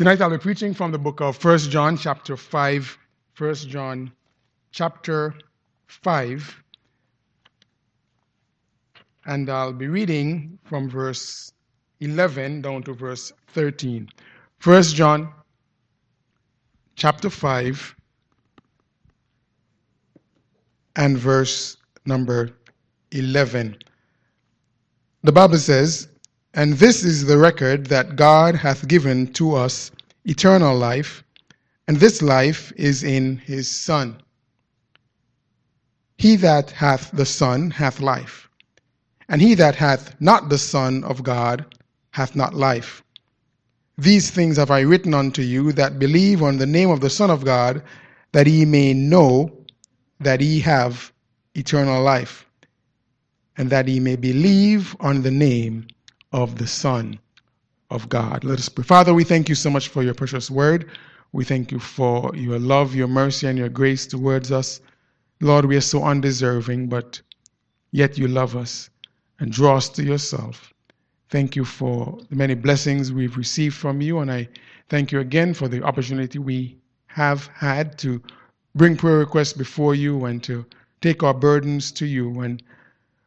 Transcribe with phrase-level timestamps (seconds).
[0.00, 2.98] Tonight I'll be preaching from the book of 1 John chapter 5.
[3.36, 4.10] 1 John
[4.72, 5.34] chapter
[5.88, 6.62] 5.
[9.26, 11.52] And I'll be reading from verse
[12.00, 14.08] 11 down to verse 13.
[14.64, 15.34] 1 John
[16.96, 17.94] chapter 5
[20.96, 21.76] and verse
[22.06, 22.56] number
[23.12, 23.76] 11.
[25.24, 26.08] The Bible says,
[26.54, 29.90] and this is the record that God hath given to us
[30.24, 31.22] eternal life,
[31.86, 34.20] and this life is in his Son.
[36.18, 38.48] He that hath the Son hath life,
[39.28, 41.64] and he that hath not the Son of God
[42.10, 43.02] hath not life.
[43.96, 47.30] These things have I written unto you that believe on the name of the Son
[47.30, 47.82] of God,
[48.32, 49.52] that ye may know
[50.18, 51.12] that ye have
[51.54, 52.46] eternal life,
[53.56, 55.86] and that ye may believe on the name
[56.32, 57.18] of the Son
[57.90, 58.44] of God.
[58.44, 58.84] Let us pray.
[58.84, 60.90] Father, we thank you so much for your precious word.
[61.32, 64.80] We thank you for your love, your mercy, and your grace towards us.
[65.40, 67.20] Lord, we are so undeserving, but
[67.92, 68.90] yet you love us
[69.38, 70.72] and draw us to yourself.
[71.30, 74.48] Thank you for the many blessings we've received from you, and I
[74.88, 78.20] thank you again for the opportunity we have had to
[78.74, 80.66] bring prayer requests before you and to
[81.00, 82.40] take our burdens to you.
[82.40, 82.62] And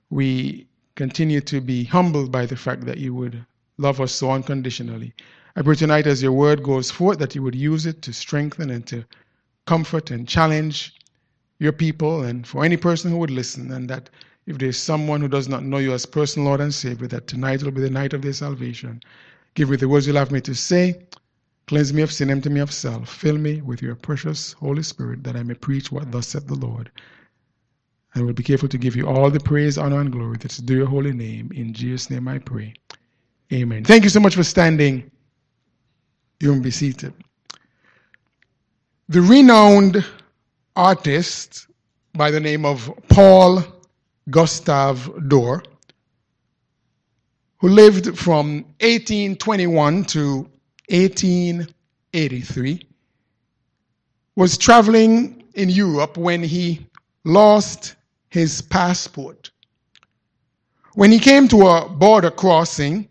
[0.09, 3.45] we continue to be humbled by the fact that you would
[3.77, 5.13] love us so unconditionally.
[5.55, 8.69] I pray tonight as your word goes forth that you would use it to strengthen
[8.69, 9.03] and to
[9.66, 10.95] comfort and challenge
[11.58, 14.09] your people and for any person who would listen, and that
[14.45, 17.63] if there's someone who does not know you as personal Lord and Savior, that tonight
[17.63, 19.02] will be the night of their salvation.
[19.55, 21.05] Give me the words you'll have me to say.
[21.66, 23.09] Cleanse me of sin, empty me of self.
[23.09, 26.55] Fill me with your precious Holy Spirit that I may preach what thus saith the
[26.55, 26.91] Lord
[28.14, 30.78] and we'll be careful to give you all the praise, honor, and glory that's due
[30.78, 31.52] your holy name.
[31.56, 32.73] In Jesus' name I pray.
[33.52, 33.83] Amen.
[33.83, 35.09] Thank you so much for standing.
[36.39, 37.14] You may be seated.
[39.09, 40.06] The renowned
[40.75, 41.67] artist
[42.14, 43.64] by the name of Paul
[44.29, 45.63] Gustave Dore,
[47.57, 50.50] who lived from 1821 to
[50.90, 52.88] 1883,
[54.35, 56.88] was traveling in Europe when he
[57.23, 57.96] lost
[58.33, 59.51] his passport.
[60.95, 63.07] When he came to a border crossing,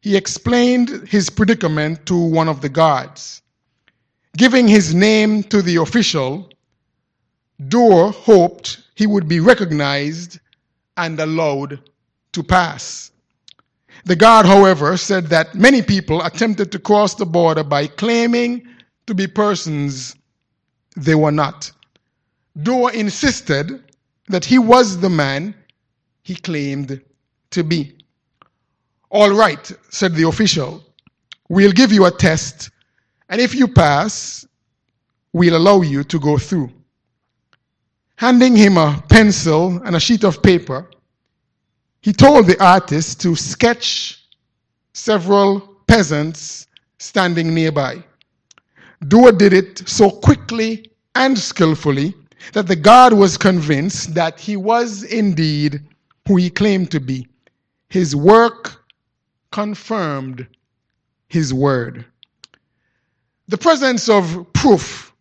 [0.00, 3.42] he explained his predicament to one of the guards.
[4.36, 6.48] Giving his name to the official,
[7.66, 10.38] Dore hoped he would be recognized
[10.96, 11.80] and allowed
[12.30, 13.10] to pass.
[14.04, 18.64] The guard, however, said that many people attempted to cross the border by claiming
[19.08, 20.14] to be persons
[20.96, 21.72] they were not.
[22.62, 23.82] Dore insisted
[24.28, 25.54] that he was the man
[26.22, 27.00] he claimed
[27.50, 27.96] to be.
[29.10, 30.82] All right, said the official,
[31.48, 32.70] we'll give you a test,
[33.28, 34.46] and if you pass,
[35.32, 36.70] we'll allow you to go through.
[38.16, 40.88] Handing him a pencil and a sheet of paper,
[42.00, 44.24] he told the artist to sketch
[44.92, 46.66] several peasants
[46.98, 48.02] standing nearby.
[49.08, 52.14] Dore did it so quickly and skillfully
[52.52, 55.80] that the guard was convinced that he was indeed
[56.26, 57.26] who he claimed to be.
[57.88, 58.84] His work
[59.50, 60.46] confirmed
[61.28, 62.04] his word.
[63.48, 65.12] The presence of proof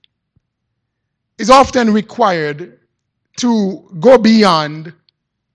[1.37, 2.79] is often required
[3.37, 4.93] to go beyond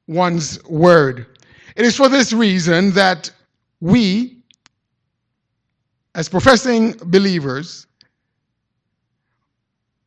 [0.09, 1.27] one's word.
[1.77, 3.31] It is for this reason that
[3.81, 4.39] we,
[6.15, 7.86] as professing believers,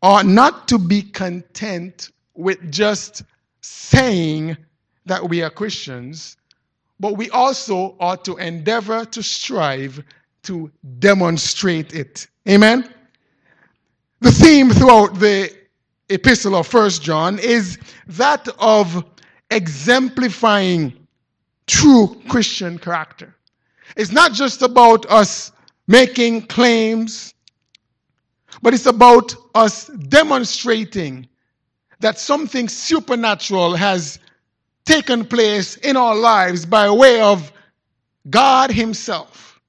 [0.01, 3.23] are not to be content with just
[3.61, 4.55] saying
[5.05, 6.37] that we are Christians,
[6.99, 10.03] but we also ought to endeavor to strive
[10.43, 12.27] to demonstrate it.
[12.47, 12.89] Amen?
[14.21, 15.51] The theme throughout the
[16.09, 17.77] epistle of First John is
[18.07, 19.05] that of
[19.51, 21.07] exemplifying
[21.67, 23.35] true Christian character.
[23.95, 25.51] It's not just about us
[25.87, 27.33] making claims
[28.61, 31.27] but it's about us demonstrating
[31.99, 34.19] that something supernatural has
[34.85, 37.51] taken place in our lives by way of
[38.29, 39.61] God Himself,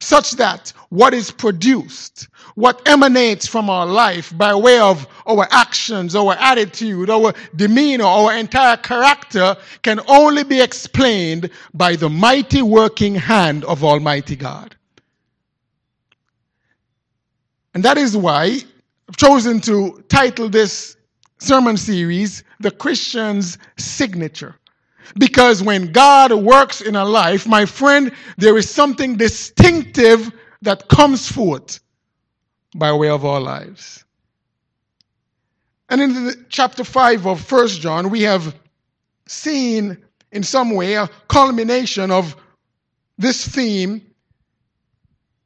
[0.00, 6.14] such that what is produced, what emanates from our life by way of our actions,
[6.14, 13.14] our attitude, our demeanor, our entire character can only be explained by the mighty working
[13.14, 14.76] hand of Almighty God.
[17.74, 18.58] And that is why
[19.08, 20.96] I've chosen to title this
[21.38, 24.56] sermon series, The Christian's Signature.
[25.18, 30.32] Because when God works in a life, my friend, there is something distinctive
[30.62, 31.80] that comes forth
[32.74, 34.04] by way of our lives.
[35.90, 38.54] And in the chapter 5 of 1 John, we have
[39.26, 39.98] seen
[40.32, 42.34] in some way a culmination of
[43.18, 44.02] this theme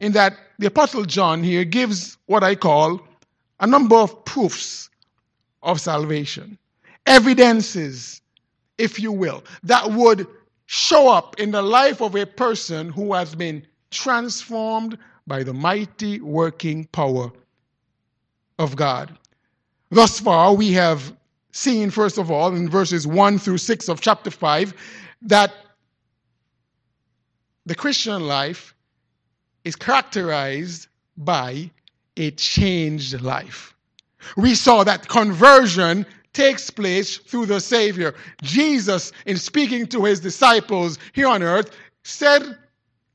[0.01, 3.01] in that the Apostle John here gives what I call
[3.61, 4.91] a number of proofs
[5.63, 6.59] of salvation,
[7.07, 8.21] evidences,
[8.77, 10.27] if you will, that would
[10.67, 16.21] show up in the life of a person who has been transformed by the mighty
[16.21, 17.31] working power
[18.59, 19.17] of God.
[19.91, 21.13] Thus far, we have
[21.53, 24.75] seen, first of all, in verses 1 through 6 of chapter 5,
[25.23, 25.53] that
[27.67, 28.75] the Christian life
[29.65, 31.71] is characterized by
[32.17, 33.75] a changed life.
[34.37, 38.15] We saw that conversion takes place through the Savior.
[38.43, 42.57] Jesus, in speaking to his disciples here on earth, said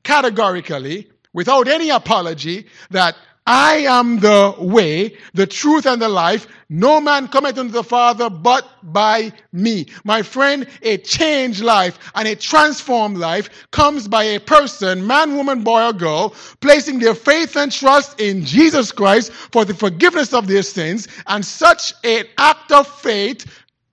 [0.02, 6.46] categorically, without any apology, that I am the way, the truth, and the life.
[6.70, 9.86] No man cometh unto the Father but by me.
[10.02, 15.62] My friend, a changed life and a transformed life comes by a person, man, woman,
[15.62, 20.46] boy, or girl, placing their faith and trust in Jesus Christ for the forgiveness of
[20.46, 21.06] their sins.
[21.26, 23.44] And such an act of faith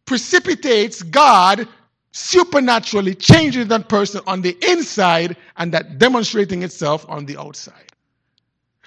[0.06, 1.68] precipitates God
[2.14, 7.92] supernaturally changing that person on the inside and that demonstrating itself on the outside.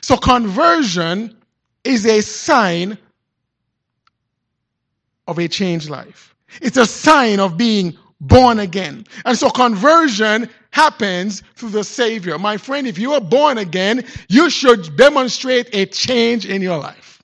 [0.05, 1.35] So conversion
[1.83, 2.99] is a sign
[5.27, 6.35] of a changed life.
[6.61, 9.07] It's a sign of being born again.
[9.25, 12.39] And so conversion happens through the Savior.
[12.39, 17.23] My friend, if you are born again, you should demonstrate a change in your life.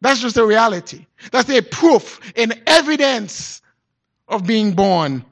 [0.00, 1.06] That's just a reality.
[1.32, 3.62] That's a proof, an evidence
[4.28, 5.24] of being born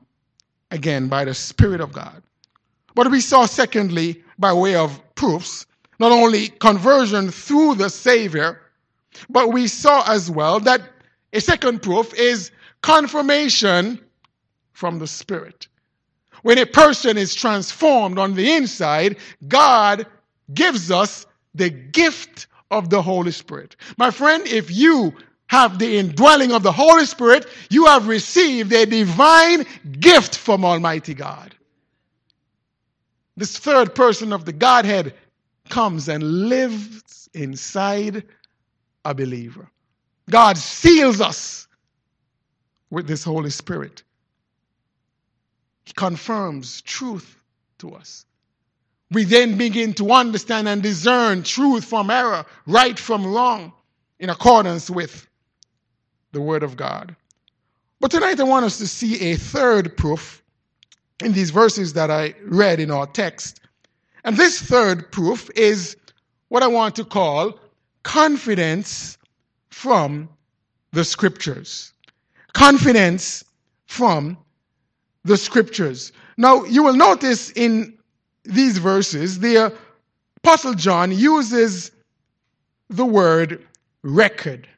[0.72, 2.20] again by the Spirit of God.
[2.96, 5.66] But we saw, secondly, by way of proofs,
[6.02, 8.60] not only conversion through the Savior,
[9.30, 10.82] but we saw as well that
[11.32, 12.50] a second proof is
[12.80, 14.00] confirmation
[14.72, 15.68] from the Spirit.
[16.42, 20.04] When a person is transformed on the inside, God
[20.52, 23.76] gives us the gift of the Holy Spirit.
[23.96, 25.14] My friend, if you
[25.46, 29.66] have the indwelling of the Holy Spirit, you have received a divine
[30.00, 31.54] gift from Almighty God.
[33.36, 35.14] This third person of the Godhead
[35.68, 38.24] comes and lives inside
[39.04, 39.68] a believer.
[40.30, 41.66] God seals us
[42.90, 44.02] with this Holy Spirit.
[45.84, 47.36] He confirms truth
[47.78, 48.26] to us.
[49.10, 53.72] We then begin to understand and discern truth from error, right from wrong,
[54.20, 55.26] in accordance with
[56.32, 57.14] the Word of God.
[58.00, 60.42] But tonight I want us to see a third proof
[61.22, 63.61] in these verses that I read in our text
[64.24, 65.96] and this third proof is
[66.48, 67.58] what I want to call
[68.02, 69.18] confidence
[69.70, 70.28] from
[70.92, 71.92] the scriptures.
[72.52, 73.44] Confidence
[73.86, 74.36] from
[75.24, 76.12] the scriptures.
[76.36, 77.98] Now, you will notice in
[78.44, 79.72] these verses, the
[80.38, 81.92] Apostle John uses
[82.90, 83.64] the word
[84.02, 84.68] record.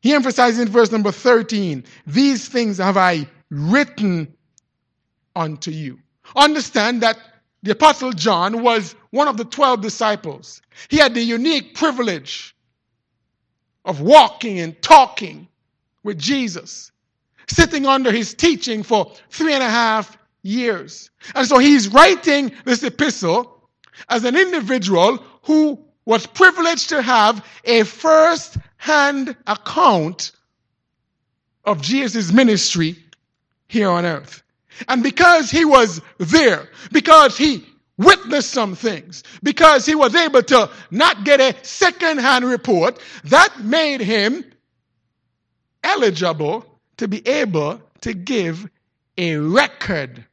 [0.00, 4.34] He emphasizes in verse number 13, These things have I written
[5.36, 5.98] unto you.
[6.36, 7.18] Understand that
[7.62, 10.62] the Apostle John was one of the 12 disciples.
[10.88, 12.56] He had the unique privilege
[13.84, 15.48] of walking and talking
[16.02, 16.90] with Jesus,
[17.48, 21.10] sitting under his teaching for three and a half years.
[21.34, 23.68] And so he's writing this epistle
[24.08, 30.32] as an individual who was privileged to have a first hand account
[31.64, 32.96] of Jesus' ministry
[33.68, 34.41] here on earth.
[34.88, 37.66] And because he was there, because he
[37.98, 43.60] witnessed some things, because he was able to not get a second hand report, that
[43.60, 44.44] made him
[45.84, 46.64] eligible
[46.96, 48.68] to be able to give
[49.18, 50.24] a record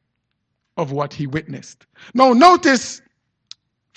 [0.78, 1.86] of what he witnessed.
[2.14, 3.02] Now, notice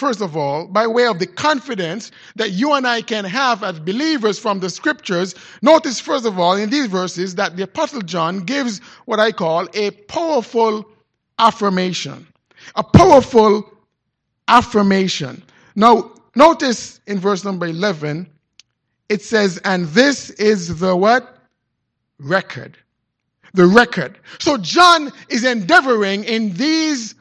[0.02, 3.78] First of all, by way of the confidence that you and I can have as
[3.78, 8.40] believers from the scriptures, notice first of all in these verses that the Apostle John
[8.40, 10.84] gives what I call a powerful
[11.38, 12.26] affirmation.
[12.74, 13.62] A powerful
[14.48, 15.40] affirmation.
[15.76, 18.28] Now, notice in verse number 11,
[19.08, 21.38] it says, and this is the what?
[22.18, 22.76] Record.
[23.54, 24.18] The record.
[24.40, 27.14] So John is endeavoring in these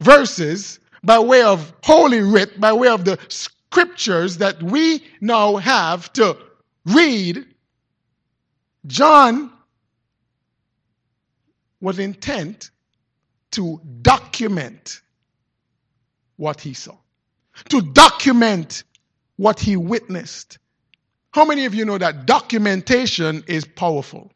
[0.00, 6.12] verses by way of holy writ, by way of the scriptures that we now have
[6.14, 6.36] to
[6.86, 7.46] read,
[8.86, 9.52] John
[11.80, 12.70] was intent
[13.52, 15.00] to document
[16.36, 16.96] what he saw.
[17.68, 18.84] to document
[19.36, 20.58] what he witnessed.
[21.32, 24.32] How many of you know that documentation is powerful?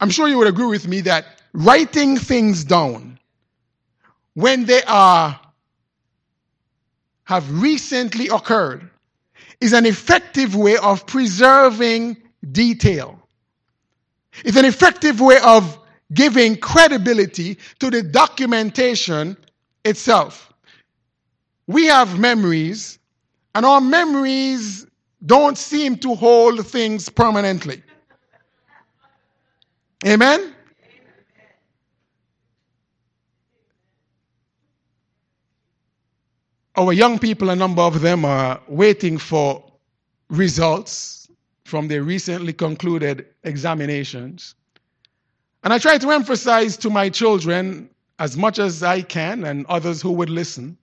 [0.00, 3.18] I'm sure you would agree with me that writing things down
[4.34, 5.40] when they are
[7.24, 8.90] have recently occurred
[9.60, 12.16] is an effective way of preserving
[12.52, 13.18] detail.
[14.44, 15.78] It's an effective way of
[16.12, 19.36] giving credibility to the documentation
[19.84, 20.52] itself.
[21.66, 22.98] We have memories,
[23.54, 24.86] and our memories
[25.24, 27.82] don't seem to hold things permanently.
[30.06, 30.53] Amen?
[36.76, 39.64] Our young people, a number of them, are waiting for
[40.28, 41.28] results
[41.64, 44.54] from their recently concluded examinations.
[45.62, 47.88] And I try to emphasize to my children,
[48.18, 50.76] as much as I can, and others who would listen,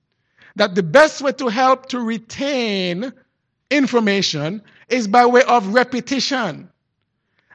[0.55, 3.13] that the best way to help to retain
[3.69, 6.69] information is by way of repetition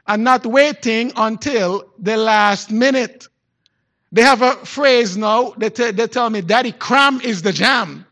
[0.07, 3.27] and not waiting until the last minute.
[4.11, 8.06] They have a phrase now, they, t- they tell me, Daddy, cram is the jam.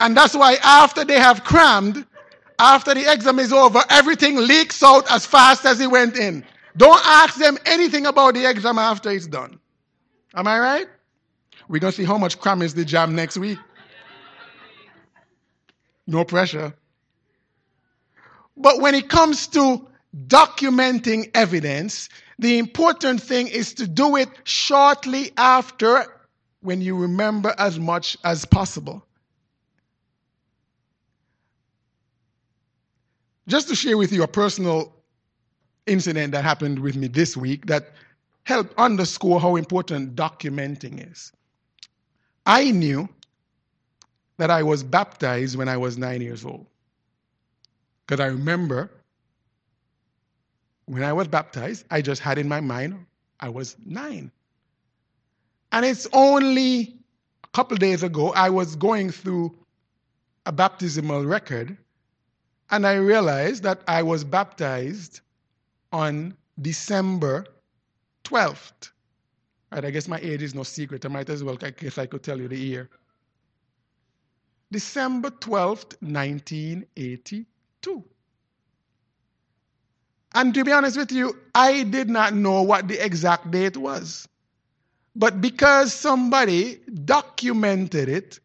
[0.00, 2.06] And that's why after they have crammed,
[2.58, 6.44] after the exam is over, everything leaks out as fast as it went in.
[6.76, 9.58] Don't ask them anything about the exam after it's done.
[10.34, 10.86] Am I right?
[11.68, 13.58] We're going to see how much cram is the jam next week.
[16.06, 16.74] No pressure.
[18.56, 19.86] But when it comes to
[20.26, 26.06] documenting evidence, the important thing is to do it shortly after
[26.62, 29.04] when you remember as much as possible.
[33.50, 34.94] Just to share with you a personal
[35.86, 37.90] incident that happened with me this week that
[38.44, 41.32] helped underscore how important documenting is.
[42.46, 43.08] I knew
[44.36, 46.64] that I was baptized when I was nine years old.
[48.06, 48.88] Because I remember
[50.86, 53.04] when I was baptized, I just had in my mind
[53.40, 54.30] I was nine.
[55.72, 56.96] And it's only
[57.42, 59.56] a couple days ago, I was going through
[60.46, 61.76] a baptismal record
[62.70, 65.20] and I realized that I was baptized
[65.92, 67.46] on December
[68.24, 68.90] 12th.
[69.72, 71.04] Right, I guess my age is no secret.
[71.04, 72.88] I might as well, I guess I could tell you the year.
[74.72, 78.04] December 12th, 1982.
[80.32, 84.28] And to be honest with you, I did not know what the exact date was.
[85.16, 88.38] But because somebody documented it,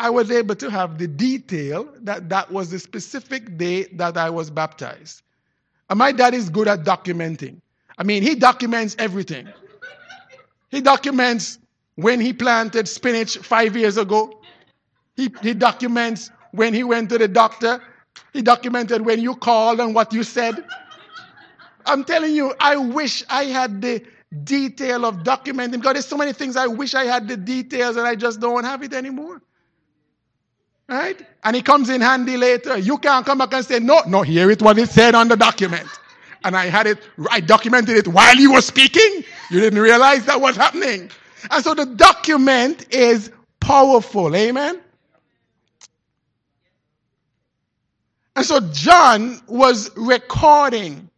[0.00, 4.30] I was able to have the detail that that was the specific day that I
[4.30, 5.22] was baptized.
[5.88, 7.60] And my dad is good at documenting.
[7.98, 9.48] I mean, he documents everything.
[10.70, 11.58] He documents
[11.96, 14.40] when he planted spinach five years ago.
[15.16, 17.80] He, he documents when he went to the doctor
[18.32, 20.64] he documented when you called and what you said.
[21.86, 24.04] I'm telling you, I wish I had the
[24.44, 28.06] detail of documenting because there's so many things I wish I had the details and
[28.06, 29.42] I just don't have it anymore.
[30.90, 31.24] Right?
[31.44, 32.76] And it comes in handy later.
[32.76, 35.36] You can't come back and say, no, no, here it what it said on the
[35.36, 35.86] document.
[36.42, 36.98] And I had it,
[37.30, 39.22] I documented it while you were speaking.
[39.50, 41.10] You didn't realize that was happening.
[41.48, 43.30] And so the document is
[43.60, 44.34] powerful.
[44.34, 44.80] Amen?
[48.34, 51.08] And so John was recording.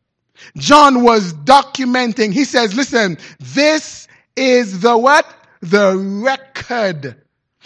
[0.56, 2.32] John was documenting.
[2.32, 5.26] He says, listen, this is the what?
[5.60, 7.21] The record.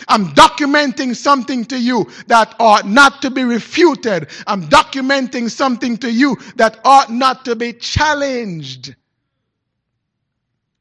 [0.08, 4.28] I'm documenting something to you that ought not to be refuted.
[4.46, 8.94] I'm documenting something to you that ought not to be challenged.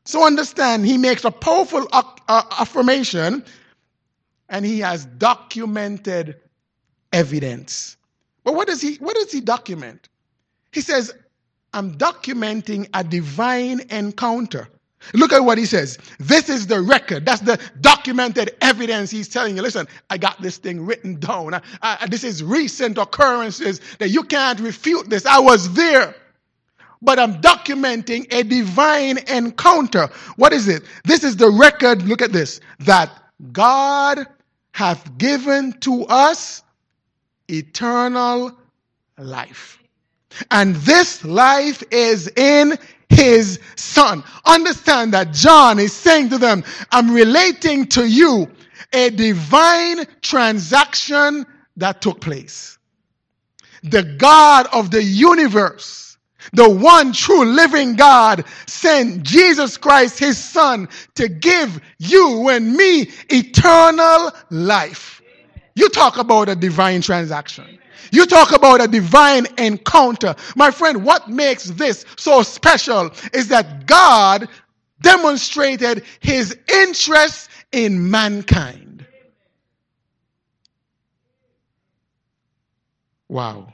[0.03, 2.03] So understand, he makes a powerful uh,
[2.59, 3.43] affirmation
[4.49, 6.37] and he has documented
[7.11, 7.97] evidence.
[8.43, 10.09] But what does he what does he document?
[10.71, 11.13] He says,
[11.73, 14.67] I'm documenting a divine encounter.
[15.13, 15.97] Look at what he says.
[16.19, 17.25] This is the record.
[17.25, 19.61] That's the documented evidence he's telling you.
[19.61, 21.53] Listen, I got this thing written down.
[21.53, 25.25] I, I, this is recent occurrences that you can't refute this.
[25.25, 26.15] I was there.
[27.01, 30.09] But I'm documenting a divine encounter.
[30.37, 30.83] What is it?
[31.03, 32.03] This is the record.
[32.03, 32.61] Look at this.
[32.79, 33.11] That
[33.51, 34.25] God
[34.71, 36.63] hath given to us
[37.47, 38.57] eternal
[39.17, 39.79] life.
[40.51, 42.77] And this life is in
[43.15, 44.23] his son.
[44.45, 48.49] Understand that John is saying to them, I'm relating to you
[48.93, 51.45] a divine transaction
[51.77, 52.77] that took place.
[53.83, 56.05] The God of the universe
[56.53, 63.09] the one true living God sent Jesus Christ, his son, to give you and me
[63.29, 65.21] eternal life.
[65.75, 67.79] You talk about a divine transaction.
[68.11, 70.35] You talk about a divine encounter.
[70.55, 74.47] My friend, what makes this so special is that God
[75.01, 79.05] demonstrated his interest in mankind.
[83.27, 83.73] Wow.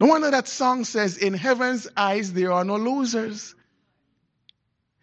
[0.00, 3.54] No wonder that song says, In heaven's eyes, there are no losers.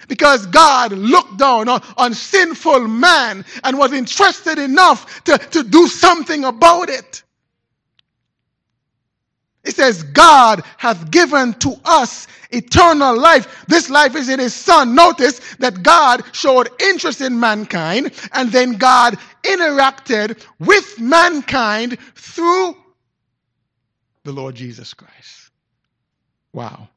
[0.07, 5.87] Because God looked down on, on, sinful man and was interested enough to, to do
[5.87, 7.23] something about it.
[9.63, 13.65] It says, God hath given to us eternal life.
[13.67, 14.95] This life is in His Son.
[14.95, 22.75] Notice that God showed interest in mankind and then God interacted with mankind through
[24.23, 25.51] the Lord Jesus Christ.
[26.53, 26.89] Wow.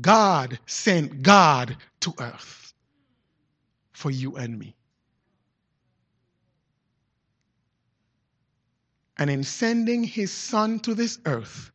[0.00, 2.72] God sent God to earth
[3.92, 4.74] for you and me.
[9.16, 11.70] And in sending his son to this earth,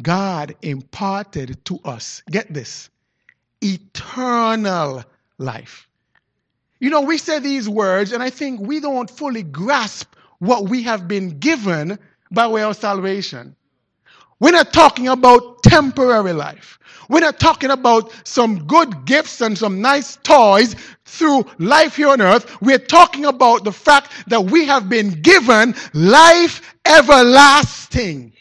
[0.00, 2.88] God imparted to us, get this,
[3.62, 5.04] eternal
[5.38, 5.88] life.
[6.80, 10.82] You know, we say these words, and I think we don't fully grasp what we
[10.82, 11.98] have been given
[12.30, 13.54] by way of salvation.
[14.40, 16.78] We're not talking about temporary life.
[17.08, 22.20] We're not talking about some good gifts and some nice toys through life here on
[22.20, 22.62] earth.
[22.62, 28.32] We're talking about the fact that we have been given life everlasting.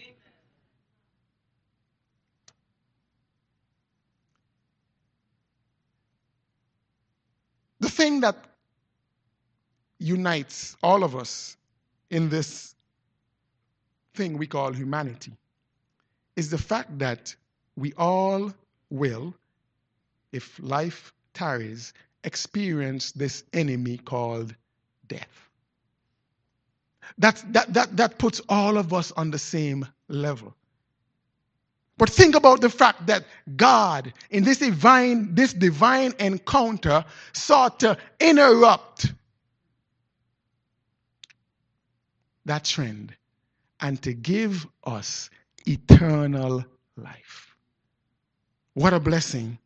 [7.79, 8.37] The thing that
[9.97, 11.57] unites all of us
[12.11, 12.75] in this
[14.13, 15.33] thing we call humanity
[16.35, 17.35] is the fact that
[17.75, 18.53] we all
[18.89, 19.33] will,
[20.31, 21.93] if life tarries,
[22.23, 24.55] experience this enemy called
[25.07, 25.49] death.
[27.17, 30.55] That, that, that, that puts all of us on the same level.
[31.97, 33.23] But think about the fact that
[33.55, 39.13] God, in this divine, this divine encounter, sought to interrupt
[42.45, 43.15] that trend
[43.79, 45.29] and to give us
[45.65, 46.65] eternal
[46.97, 47.55] life.
[48.73, 49.57] What a blessing.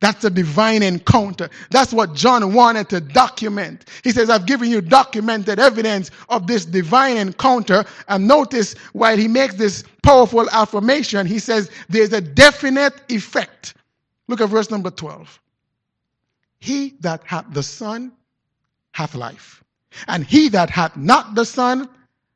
[0.00, 1.48] That's a divine encounter.
[1.70, 3.86] That's what John wanted to document.
[4.02, 7.84] He says, I've given you documented evidence of this divine encounter.
[8.08, 13.74] And notice while he makes this powerful affirmation, he says, there's a definite effect.
[14.28, 15.40] Look at verse number 12.
[16.58, 18.12] He that hath the Son
[18.92, 19.64] hath life.
[20.08, 21.88] And he that hath not the Son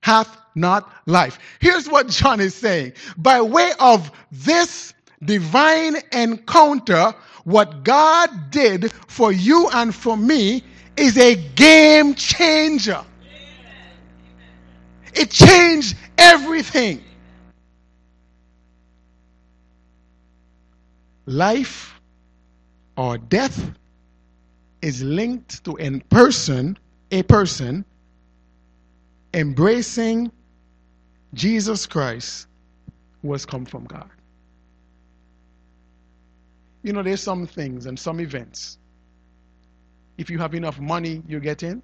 [0.02, 1.38] hath not life.
[1.60, 2.92] Here's what John is saying.
[3.16, 10.62] By way of this divine encounter, what God did for you and for me
[10.96, 13.04] is a game changer.
[15.14, 17.02] It changed everything.
[21.26, 22.00] Life
[22.96, 23.70] or death
[24.80, 26.78] is linked to a person,
[27.10, 27.84] a person
[29.34, 30.30] embracing
[31.34, 32.46] Jesus Christ
[33.22, 34.08] who has come from God.
[36.82, 38.78] You know, there's some things and some events.
[40.16, 41.82] If you have enough money, you get in.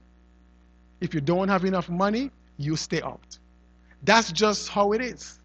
[1.01, 3.39] If you don't have enough money, you stay out.
[4.03, 5.41] That's just how it is.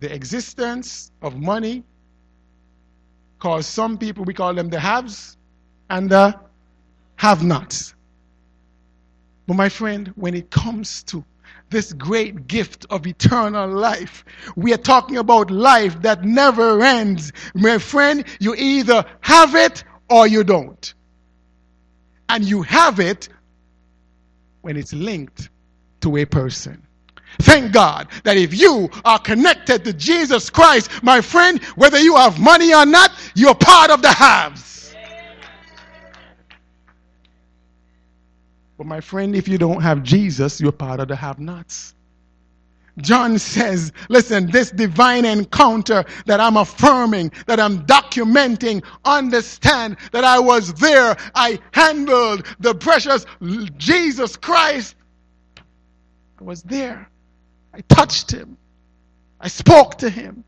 [0.00, 1.84] The existence of money
[3.38, 5.36] cause some people, we call them the haves,
[5.92, 6.34] and the
[7.16, 7.94] have nots.
[9.46, 11.22] But my friend, when it comes to
[11.68, 14.24] this great gift of eternal life,
[14.56, 17.32] we are talking about life that never ends.
[17.54, 20.94] My friend, you either have it or you don't.
[22.30, 23.28] And you have it
[24.62, 25.50] when it's linked
[26.00, 26.86] to a person.
[27.42, 32.40] Thank God that if you are connected to Jesus Christ, my friend, whether you have
[32.40, 34.81] money or not, you're part of the haves.
[38.82, 41.94] But my friend, if you don't have Jesus, you're part of the have nots.
[42.98, 50.40] John says, listen, this divine encounter that I'm affirming, that I'm documenting, understand that I
[50.40, 51.16] was there.
[51.36, 53.24] I handled the precious
[53.76, 54.96] Jesus Christ.
[56.40, 57.08] I was there.
[57.72, 58.58] I touched him.
[59.40, 60.42] I spoke to him.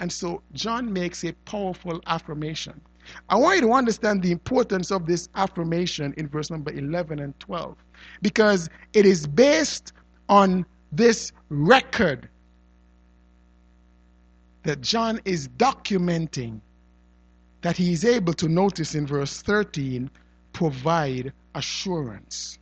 [0.00, 2.80] And so John makes a powerful affirmation.
[3.28, 7.38] I want you to understand the importance of this affirmation in verse number 11 and
[7.40, 7.76] 12
[8.22, 9.92] because it is based
[10.28, 12.28] on this record
[14.64, 16.60] that John is documenting
[17.62, 20.10] that he is able to notice in verse 13
[20.52, 22.58] provide assurance.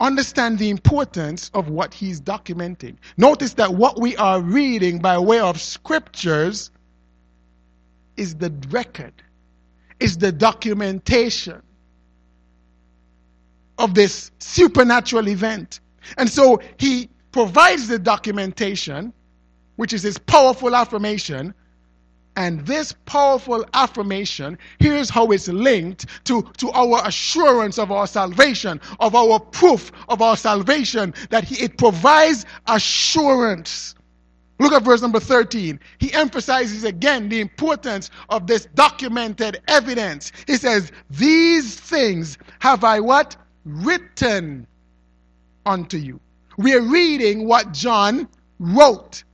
[0.00, 2.96] Understand the importance of what he's documenting.
[3.16, 6.72] Notice that what we are reading by way of scriptures
[8.22, 9.12] is the record,
[10.00, 11.60] is the documentation
[13.78, 15.80] of this supernatural event.
[16.16, 19.12] And so he provides the documentation,
[19.76, 21.52] which is his powerful affirmation.
[22.36, 28.80] And this powerful affirmation, here's how it's linked to, to our assurance of our salvation,
[29.00, 33.96] of our proof of our salvation, that he, it provides assurance.
[34.58, 35.80] Look at verse number 13.
[35.98, 40.32] He emphasizes again the importance of this documented evidence.
[40.46, 43.36] He says, These things have I what?
[43.64, 44.66] Written
[45.66, 46.20] unto you.
[46.58, 49.24] We are reading what John wrote.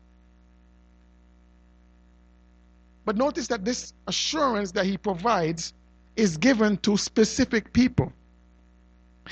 [3.04, 5.72] But notice that this assurance that he provides
[6.16, 8.12] is given to specific people.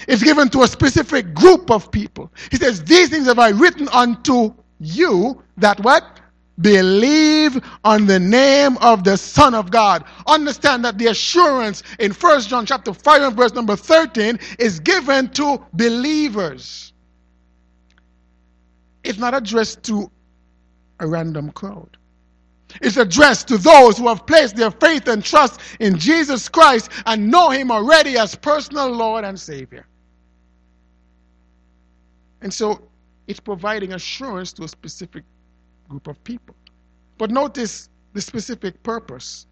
[0.08, 2.30] It's given to a specific group of people.
[2.50, 6.20] He says, These things have I written unto you that what?
[6.60, 10.04] Believe on the name of the Son of God.
[10.26, 15.28] Understand that the assurance in First John chapter 5 and verse number 13 is given
[15.30, 16.94] to believers.
[19.04, 20.10] It's not addressed to
[21.00, 21.96] a random crowd.
[22.80, 27.30] It's addressed to those who have placed their faith and trust in Jesus Christ and
[27.30, 29.86] know Him already as personal Lord and Savior.
[32.42, 32.82] And so
[33.26, 35.24] it's providing assurance to a specific
[35.88, 36.54] group of people.
[37.18, 39.46] But notice the specific purpose.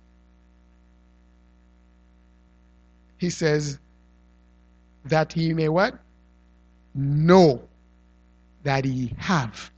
[3.18, 3.78] He says
[5.06, 5.98] that he may what?
[6.94, 7.62] Know
[8.62, 9.70] that he have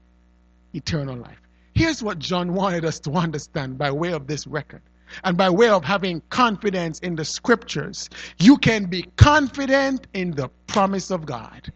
[0.74, 1.40] eternal life.
[1.74, 4.82] Here's what John wanted us to understand by way of this record
[5.24, 8.08] and by way of having confidence in the scriptures.
[8.38, 11.72] You can be confident in the promise of God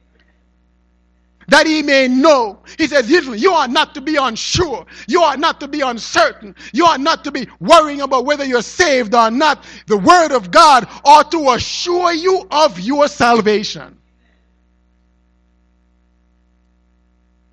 [1.48, 2.60] that he may know.
[2.78, 4.86] He says, You are not to be unsure.
[5.08, 6.54] You are not to be uncertain.
[6.72, 9.64] You are not to be worrying about whether you're saved or not.
[9.86, 13.96] The word of God ought to assure you of your salvation.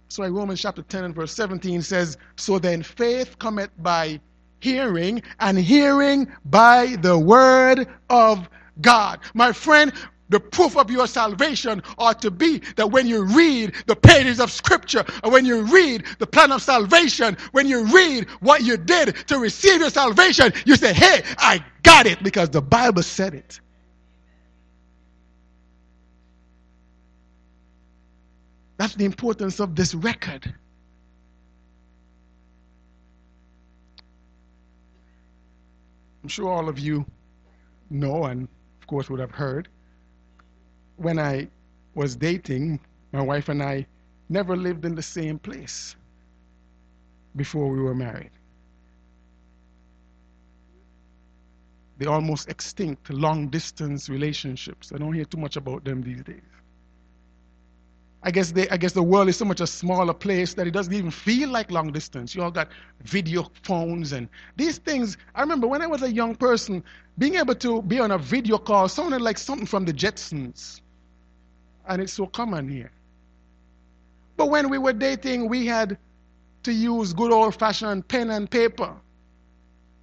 [0.09, 4.19] So in Romans chapter 10 and verse 17 says, So then faith cometh by
[4.59, 8.49] hearing, and hearing by the word of
[8.81, 9.19] God.
[9.33, 9.93] My friend,
[10.29, 14.51] the proof of your salvation ought to be that when you read the pages of
[14.51, 19.15] Scripture, or when you read the plan of salvation, when you read what you did
[19.27, 23.59] to receive your salvation, you say, Hey, I got it because the Bible said it.
[28.77, 30.53] That's the importance of this record.
[36.21, 37.05] I'm sure all of you
[37.89, 38.47] know and,
[38.81, 39.69] of course, would have heard
[40.97, 41.47] when I
[41.95, 42.79] was dating,
[43.11, 43.85] my wife and I
[44.29, 45.95] never lived in the same place
[47.35, 48.31] before we were married.
[51.99, 54.91] The almost extinct long distance relationships.
[54.93, 56.41] I don't hear too much about them these days.
[58.23, 60.71] I guess, they, I guess the world is so much a smaller place that it
[60.71, 62.35] doesn't even feel like long distance.
[62.35, 62.69] You all got
[63.03, 65.17] video phones and these things.
[65.33, 66.83] I remember when I was a young person,
[67.17, 70.81] being able to be on a video call sounded like something from the Jetsons
[71.87, 72.91] and it's so common here.
[74.35, 75.97] But when we were dating, we had
[76.63, 78.93] to use good old fashioned pen and paper.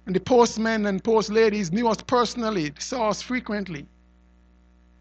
[0.05, 3.87] And the postmen and post ladies knew us personally, saw us frequently.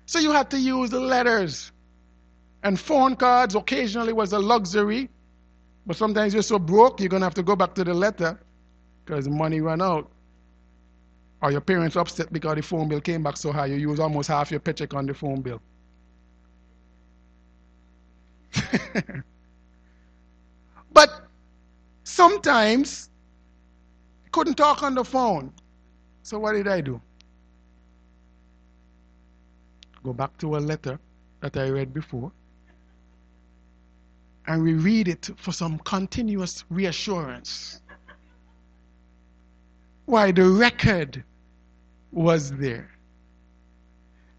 [0.07, 1.73] So you had to use the letters.
[2.63, 5.11] And phone cards occasionally was a luxury.
[5.87, 8.39] But sometimes you're so broke, you're going to have to go back to the letter
[9.05, 10.11] because money ran out.
[11.43, 14.29] Or your parents upset because the phone bill came back so high, you use almost
[14.29, 15.61] half your paycheck on the phone bill.
[20.93, 21.27] but
[22.05, 23.11] sometimes
[24.33, 25.53] couldn't talk on the phone.
[26.23, 27.01] So what did I do?
[30.03, 30.99] Go back to a letter
[31.41, 32.33] that I read before
[34.47, 37.81] and we read it for some continuous reassurance.
[40.07, 41.25] Why the record
[42.13, 42.91] was there.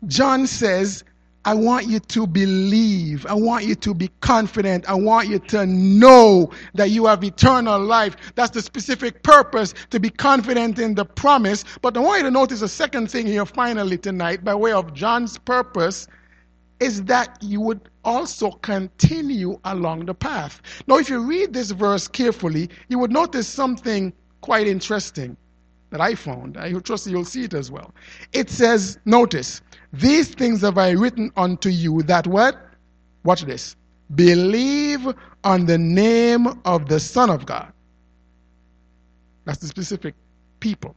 [0.08, 1.04] John says,
[1.46, 3.26] I want you to believe.
[3.28, 4.90] I want you to be confident.
[4.90, 8.18] I want you to know that you have eternal life.
[8.34, 11.64] That's the specific purpose to be confident in the promise.
[11.84, 14.94] But I want you to notice a second thing here finally tonight, by way of
[14.96, 16.08] John's purpose,
[16.80, 20.62] is that you would also continue along the path.
[20.88, 25.38] Now, if you read this verse carefully, you would notice something quite interesting
[25.96, 26.58] that I found.
[26.58, 27.94] I trust you'll see it as well.
[28.34, 29.62] It says, notice,
[29.94, 32.58] these things have I written unto you that what?
[33.24, 33.78] Watch this.
[34.14, 35.08] Believe
[35.46, 37.72] on the name of the Son of God.
[39.46, 40.16] That's the specific
[40.60, 40.94] people,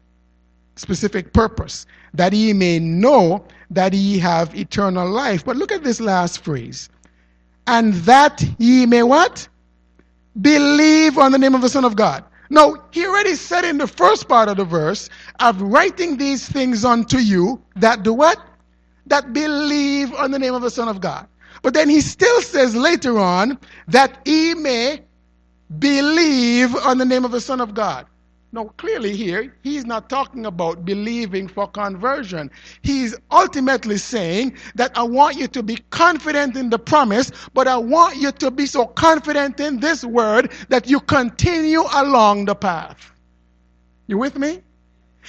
[0.75, 5.45] specific purpose, that ye may know that ye have eternal life.
[5.45, 6.89] But look at this last phrase.
[7.69, 9.47] And that ye may what?
[10.41, 12.25] Believe on the name of the Son of God.
[12.51, 16.85] Now, he already said in the first part of the verse, of writing these things
[16.85, 18.39] unto you that do what?
[19.09, 21.27] that believe on the name of the Son of God.
[21.63, 23.59] But then he still says later on
[23.89, 25.03] that he may
[25.79, 28.07] believe on the name of the Son of God.
[28.51, 32.51] Now, clearly, here, he's not talking about believing for conversion.
[32.81, 37.77] He's ultimately saying that I want you to be confident in the promise, but I
[37.77, 43.13] want you to be so confident in this word that you continue along the path.
[44.07, 44.63] You with me?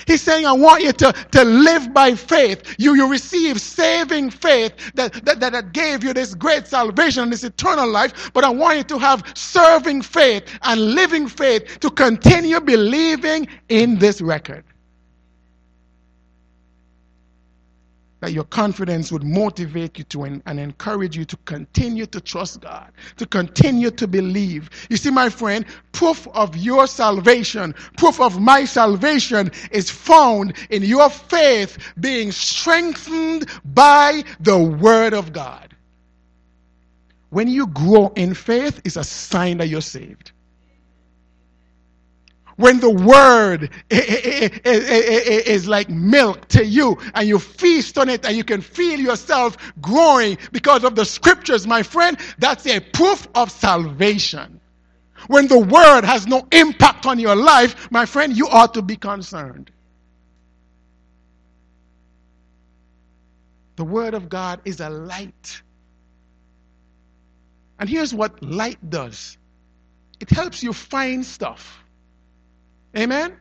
[0.07, 2.75] He's saying, I want you to, to live by faith.
[2.77, 7.31] You, you receive saving faith that, that, that, that gave you this great salvation and
[7.31, 11.89] this eternal life, but I want you to have serving faith and living faith to
[11.89, 14.63] continue believing in this record.
[18.19, 22.91] That your confidence would motivate you to and encourage you to continue to trust God,
[23.17, 24.69] to continue to believe.
[24.89, 30.83] You see, my friend, proof of your salvation, proof of my salvation is found in
[30.83, 35.73] your faith being strengthened by the Word of God.
[37.29, 40.31] When you grow in faith, it's a sign that you're saved
[42.59, 48.43] when the word is like milk to you and you feast on it and you
[48.43, 54.59] can feel yourself growing because of the scriptures, my friend, that's a proof of salvation.
[55.27, 58.97] When the word has no impact on your life, my friend, you ought to be
[58.97, 59.71] concerned.
[63.77, 65.61] The word of God is a light.
[67.79, 69.37] And here's what light does
[70.19, 71.85] it helps you find stuff.
[72.97, 73.37] Amen?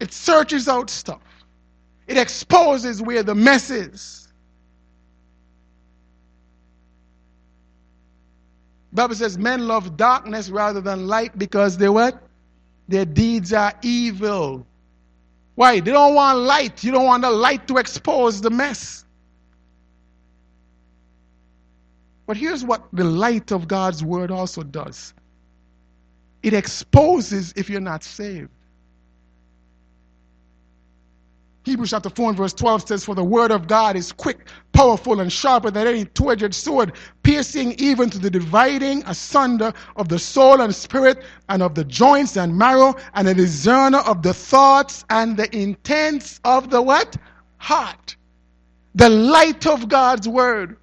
[0.00, 1.22] It searches out stuff,
[2.06, 4.28] it exposes where the mess is.
[8.92, 12.22] Bible says men love darkness rather than light because they what?
[12.88, 14.66] Their deeds are evil.
[15.54, 15.80] Why?
[15.80, 16.84] They don't want light.
[16.84, 19.06] You don't want the light to expose the mess.
[22.26, 25.14] But here's what the light of God's word also does
[26.42, 28.50] it exposes if you're not saved.
[31.64, 35.20] Hebrews chapter 4 and verse 12 says, For the word of God is quick, powerful,
[35.20, 40.18] and sharper than any two edged sword, piercing even to the dividing asunder of the
[40.18, 45.04] soul and spirit, and of the joints and marrow, and a discerner of the thoughts
[45.10, 47.16] and the intents of the what?
[47.58, 48.16] Heart.
[48.96, 50.76] The light of God's word.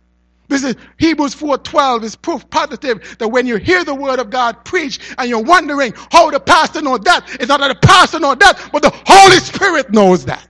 [0.49, 4.65] This is Hebrews 4:12 is proof positive that when you hear the word of God
[4.65, 8.37] preached and you're wondering how the pastor knows that, it's not that the pastor knows
[8.37, 10.45] that, but the Holy Spirit knows that.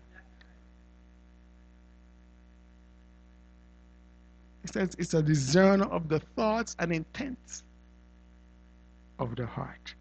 [4.64, 7.64] It says it's a discerner of the thoughts and intents
[9.20, 9.96] of the heart.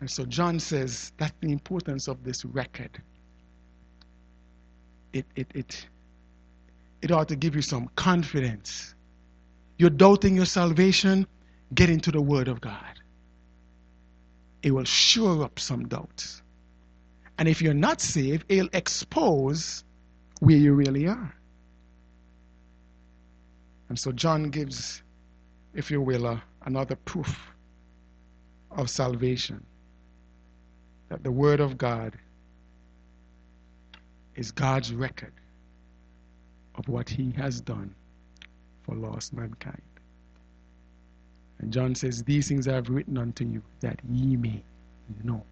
[0.00, 3.00] And so John says that's the importance of this record.
[5.12, 5.86] It, it, it,
[7.02, 8.94] it ought to give you some confidence.
[9.76, 11.26] You're doubting your salvation,
[11.74, 13.00] get into the Word of God.
[14.62, 16.42] It will shore up some doubts.
[17.38, 19.84] And if you're not saved, it'll expose
[20.40, 21.34] where you really are.
[23.88, 25.02] And so John gives,
[25.74, 27.38] if you will, uh, another proof
[28.72, 29.64] of salvation
[31.08, 32.14] that the Word of God
[34.34, 35.32] is God's record
[36.78, 37.94] of what he has done
[38.82, 39.82] for lost mankind.
[41.58, 44.62] And John says, These things I have written unto you that ye may
[45.24, 45.44] know.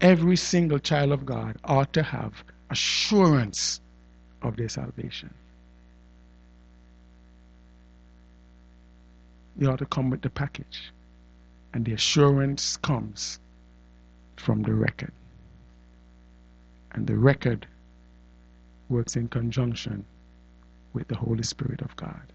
[0.00, 2.32] Every single child of God ought to have
[2.70, 3.80] assurance
[4.42, 5.32] of their salvation.
[9.56, 10.92] They ought to come with the package.
[11.74, 13.40] And the assurance comes
[14.36, 15.12] from the record.
[16.92, 17.66] And the record
[18.88, 20.04] works in conjunction
[20.92, 22.32] with the Holy Spirit of God.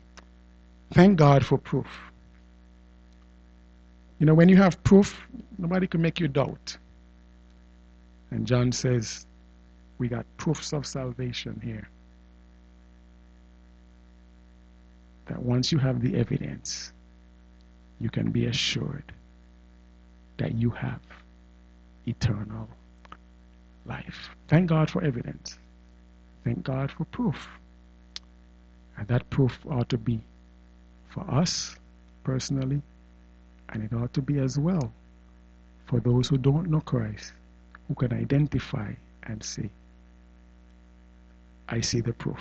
[0.94, 1.88] Thank God for proof.
[4.20, 5.20] You know, when you have proof,
[5.58, 6.78] nobody can make you doubt.
[8.32, 9.26] And John says,
[9.98, 11.90] we got proofs of salvation here.
[15.28, 16.94] That once you have the evidence,
[18.00, 19.12] you can be assured
[20.38, 21.00] that you have
[22.06, 22.68] eternal
[23.86, 24.30] life.
[24.48, 25.58] Thank God for evidence.
[26.44, 27.48] Thank God for proof.
[28.98, 30.22] And that proof ought to be
[31.10, 31.76] for us
[32.24, 32.82] personally,
[33.70, 34.92] and it ought to be as well
[35.86, 37.34] for those who don't know Christ,
[37.88, 39.70] who can identify and say,
[41.70, 42.40] I see the proof.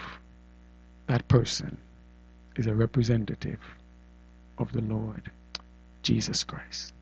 [1.07, 1.77] That person
[2.57, 3.61] is a representative
[4.59, 5.31] of the Lord
[6.03, 6.93] Jesus Christ.